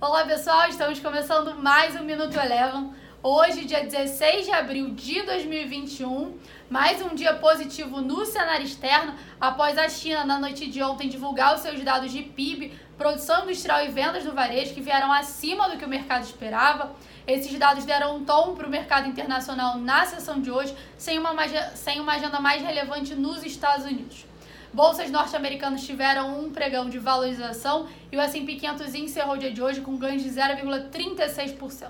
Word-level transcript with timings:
Olá 0.00 0.24
pessoal, 0.24 0.68
estamos 0.68 1.00
começando 1.00 1.56
mais 1.56 1.96
um 1.96 2.04
Minuto 2.04 2.38
Eleven. 2.38 2.92
Hoje, 3.20 3.64
dia 3.64 3.82
16 3.82 4.46
de 4.46 4.52
abril 4.52 4.90
de 4.90 5.22
2021, 5.22 6.38
mais 6.70 7.02
um 7.02 7.16
dia 7.16 7.34
positivo 7.34 8.00
no 8.00 8.24
cenário 8.24 8.64
externo, 8.64 9.12
após 9.40 9.76
a 9.76 9.88
China, 9.88 10.24
na 10.24 10.38
noite 10.38 10.70
de 10.70 10.80
ontem, 10.84 11.08
divulgar 11.08 11.56
os 11.56 11.62
seus 11.62 11.82
dados 11.82 12.12
de 12.12 12.22
PIB, 12.22 12.78
produção 12.96 13.42
industrial 13.42 13.84
e 13.84 13.88
vendas 13.88 14.24
no 14.24 14.34
varejo, 14.34 14.72
que 14.72 14.80
vieram 14.80 15.12
acima 15.12 15.68
do 15.68 15.76
que 15.76 15.84
o 15.84 15.88
mercado 15.88 16.22
esperava. 16.22 16.94
Esses 17.26 17.58
dados 17.58 17.84
deram 17.84 18.18
um 18.18 18.24
tom 18.24 18.54
para 18.54 18.68
o 18.68 18.70
mercado 18.70 19.08
internacional 19.08 19.78
na 19.78 20.06
sessão 20.06 20.40
de 20.40 20.48
hoje, 20.48 20.76
sem 20.96 21.18
uma, 21.18 21.34
sem 21.74 21.98
uma 21.98 22.12
agenda 22.12 22.38
mais 22.38 22.62
relevante 22.62 23.16
nos 23.16 23.44
Estados 23.44 23.84
Unidos. 23.84 24.24
Bolsas 24.72 25.10
norte-americanas 25.10 25.82
tiveram 25.82 26.40
um 26.40 26.50
pregão 26.50 26.88
de 26.90 26.98
valorização 26.98 27.86
e 28.12 28.16
o 28.16 28.20
S&P 28.20 28.54
500 28.56 28.94
encerrou 28.94 29.34
o 29.34 29.38
dia 29.38 29.50
de 29.50 29.62
hoje 29.62 29.80
com 29.80 29.96
ganhos 29.96 30.22
de 30.22 30.28
0,36%. 30.28 31.86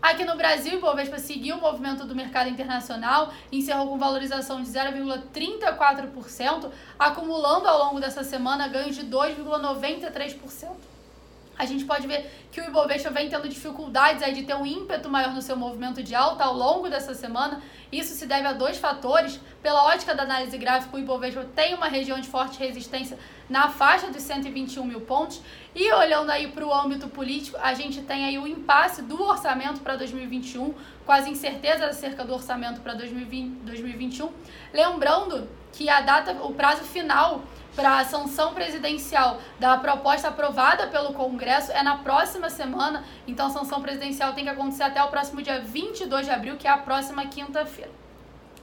Aqui 0.00 0.24
no 0.24 0.36
Brasil, 0.36 0.74
o 0.74 0.78
Ibovespa 0.78 1.18
seguiu 1.18 1.56
o 1.56 1.60
movimento 1.60 2.06
do 2.06 2.14
mercado 2.14 2.48
internacional 2.48 3.34
encerrou 3.50 3.88
com 3.88 3.98
valorização 3.98 4.62
de 4.62 4.68
0,34%, 4.68 6.70
acumulando 6.98 7.68
ao 7.68 7.86
longo 7.86 8.00
dessa 8.00 8.24
semana 8.24 8.68
ganhos 8.68 8.96
de 8.96 9.04
2,93% 9.04 10.68
a 11.58 11.66
gente 11.66 11.84
pode 11.84 12.06
ver 12.06 12.30
que 12.52 12.60
o 12.60 12.64
Ibovespa 12.64 13.10
vem 13.10 13.28
tendo 13.28 13.48
dificuldades 13.48 14.22
aí 14.22 14.32
de 14.32 14.44
ter 14.44 14.54
um 14.54 14.64
ímpeto 14.64 15.10
maior 15.10 15.34
no 15.34 15.42
seu 15.42 15.56
movimento 15.56 16.02
de 16.02 16.14
alta 16.14 16.44
ao 16.44 16.54
longo 16.54 16.88
dessa 16.88 17.14
semana. 17.14 17.60
Isso 17.90 18.14
se 18.14 18.26
deve 18.26 18.46
a 18.46 18.52
dois 18.52 18.78
fatores. 18.78 19.40
Pela 19.60 19.82
ótica 19.86 20.14
da 20.14 20.22
análise 20.22 20.56
gráfica, 20.56 20.96
o 20.96 21.00
Ibovespa 21.00 21.44
tem 21.56 21.74
uma 21.74 21.88
região 21.88 22.20
de 22.20 22.28
forte 22.28 22.60
resistência 22.60 23.18
na 23.48 23.68
faixa 23.68 24.06
dos 24.06 24.22
121 24.22 24.84
mil 24.84 25.00
pontos. 25.00 25.40
E 25.74 25.92
olhando 25.92 26.30
aí 26.30 26.46
para 26.46 26.64
o 26.64 26.72
âmbito 26.72 27.08
político, 27.08 27.58
a 27.60 27.74
gente 27.74 28.02
tem 28.02 28.24
aí 28.24 28.38
o 28.38 28.46
impasse 28.46 29.02
do 29.02 29.20
orçamento 29.20 29.80
para 29.80 29.96
2021, 29.96 30.72
com 31.04 31.12
as 31.12 31.26
incertezas 31.26 31.88
acerca 31.88 32.24
do 32.24 32.34
orçamento 32.34 32.80
para 32.80 32.94
2021. 32.94 34.30
Lembrando 34.72 35.48
que 35.72 35.88
a 35.88 36.00
data, 36.00 36.32
o 36.42 36.54
prazo 36.54 36.84
final 36.84 37.42
para 37.78 38.00
a 38.00 38.04
sanção 38.04 38.54
presidencial 38.54 39.38
da 39.60 39.76
proposta 39.76 40.26
aprovada 40.26 40.88
pelo 40.88 41.14
Congresso 41.14 41.70
é 41.70 41.80
na 41.80 41.98
próxima 41.98 42.50
semana, 42.50 43.04
então 43.24 43.46
a 43.46 43.50
sanção 43.50 43.80
presidencial 43.80 44.32
tem 44.32 44.42
que 44.42 44.50
acontecer 44.50 44.82
até 44.82 45.00
o 45.00 45.06
próximo 45.06 45.40
dia 45.40 45.60
22 45.60 46.26
de 46.26 46.32
abril, 46.32 46.56
que 46.56 46.66
é 46.66 46.70
a 46.70 46.78
próxima 46.78 47.24
quinta-feira. 47.26 48.07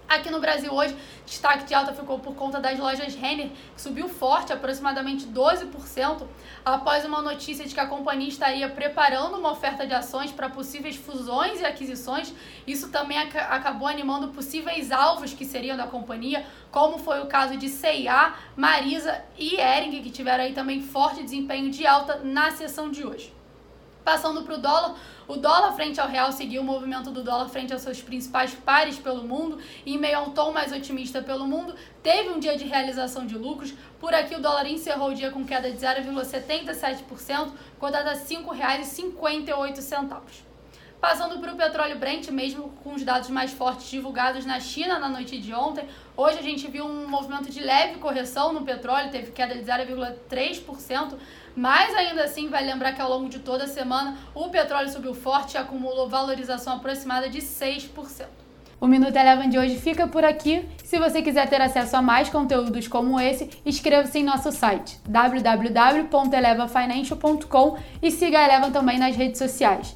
Aqui 0.07 0.29
no 0.29 0.39
Brasil 0.39 0.71
hoje, 0.71 0.95
destaque 1.25 1.65
de 1.65 1.73
alta 1.73 1.91
ficou 1.91 2.19
por 2.19 2.35
conta 2.35 2.59
das 2.59 2.77
lojas 2.77 3.15
Renner, 3.15 3.49
que 3.75 3.81
subiu 3.81 4.07
forte, 4.07 4.53
aproximadamente 4.53 5.25
12%, 5.25 6.27
após 6.63 7.03
uma 7.05 7.23
notícia 7.23 7.65
de 7.65 7.73
que 7.73 7.79
a 7.79 7.87
companhia 7.87 8.29
estaria 8.29 8.69
preparando 8.69 9.35
uma 9.37 9.51
oferta 9.51 9.85
de 9.87 9.95
ações 9.95 10.31
para 10.31 10.47
possíveis 10.47 10.95
fusões 10.95 11.59
e 11.59 11.65
aquisições. 11.65 12.31
Isso 12.67 12.89
também 12.89 13.17
ac 13.17 13.35
acabou 13.35 13.87
animando 13.87 14.27
possíveis 14.27 14.91
alvos 14.91 15.33
que 15.33 15.43
seriam 15.43 15.75
da 15.75 15.87
companhia, 15.87 16.45
como 16.71 16.99
foi 16.99 17.21
o 17.21 17.25
caso 17.25 17.57
de 17.57 17.67
C&A, 17.67 18.35
Marisa 18.55 19.23
e 19.37 19.59
Ering, 19.59 20.03
que 20.03 20.11
tiveram 20.11 20.43
aí 20.43 20.53
também 20.53 20.83
forte 20.83 21.23
desempenho 21.23 21.71
de 21.71 21.85
alta 21.87 22.19
na 22.23 22.51
sessão 22.51 22.91
de 22.91 23.03
hoje. 23.03 23.33
Passando 24.05 24.43
para 24.43 24.53
o 24.53 24.57
dólar, 24.59 24.95
o 25.27 25.35
dólar 25.35 25.71
frente 25.71 25.99
ao 25.99 26.07
real 26.07 26.31
seguiu 26.31 26.61
o 26.61 26.63
movimento 26.63 27.09
do 27.09 27.23
dólar 27.23 27.49
frente 27.49 27.73
aos 27.73 27.81
seus 27.81 28.03
principais 28.03 28.53
pares 28.53 28.99
pelo 28.99 29.23
mundo 29.23 29.57
e 29.83 29.95
em 29.95 29.97
meio 29.97 30.19
a 30.19 30.21
um 30.21 30.29
tom 30.29 30.51
mais 30.51 30.71
otimista 30.71 31.23
pelo 31.23 31.47
mundo, 31.47 31.73
teve 32.03 32.29
um 32.29 32.39
dia 32.39 32.55
de 32.55 32.65
realização 32.65 33.25
de 33.25 33.35
lucros. 33.35 33.73
Por 33.99 34.13
aqui 34.13 34.35
o 34.35 34.39
dólar 34.39 34.67
encerrou 34.67 35.09
o 35.09 35.15
dia 35.15 35.31
com 35.31 35.43
queda 35.43 35.71
de 35.71 35.77
0,77%, 35.77 37.51
cotada 37.79 38.11
a 38.11 38.13
R$ 38.13 38.19
5,58. 38.19 40.54
Passando 40.99 41.39
para 41.39 41.53
o 41.53 41.55
petróleo 41.55 41.99
Brent, 41.99 42.29
mesmo 42.29 42.69
com 42.83 42.93
os 42.93 43.03
dados 43.03 43.29
mais 43.29 43.51
fortes 43.51 43.89
divulgados 43.89 44.45
na 44.45 44.59
China 44.59 44.97
na 44.97 45.07
noite 45.07 45.37
de 45.37 45.53
ontem, 45.53 45.85
hoje 46.17 46.39
a 46.39 46.41
gente 46.41 46.67
viu 46.67 46.85
um 46.85 47.07
movimento 47.07 47.51
de 47.51 47.59
leve 47.59 47.99
correção 47.99 48.51
no 48.51 48.63
petróleo, 48.63 49.11
teve 49.11 49.31
queda 49.31 49.53
de 49.53 49.61
0,3%, 49.61 51.13
mas 51.55 51.93
ainda 51.93 52.23
assim 52.23 52.49
vai 52.49 52.65
lembrar 52.65 52.93
que 52.93 53.01
ao 53.01 53.09
longo 53.09 53.29
de 53.29 53.39
toda 53.39 53.65
a 53.65 53.67
semana 53.67 54.17
o 54.33 54.49
petróleo 54.49 54.89
subiu 54.89 55.13
forte 55.13 55.53
e 55.53 55.57
acumulou 55.57 56.09
valorização 56.09 56.77
aproximada 56.77 57.29
de 57.29 57.39
6%. 57.39 58.25
O 58.79 58.87
Minuto 58.87 59.15
Eleven 59.15 59.49
de 59.49 59.57
hoje 59.57 59.77
fica 59.77 60.05
por 60.07 60.25
aqui. 60.25 60.67
Se 60.83 60.99
você 60.99 61.21
quiser 61.21 61.49
ter 61.49 61.61
acesso 61.61 61.95
a 61.95 62.01
mais 62.01 62.29
conteúdos 62.29 62.87
como 62.87 63.19
esse, 63.19 63.49
inscreva-se 63.65 64.19
em 64.19 64.23
nosso 64.23 64.51
site 64.51 64.99
www.elevafinancial.com 65.07 67.77
e 68.01 68.11
siga 68.11 68.39
a 68.39 68.43
Eleven 68.43 68.71
também 68.71 68.99
nas 68.99 69.15
redes 69.15 69.39
sociais. 69.39 69.95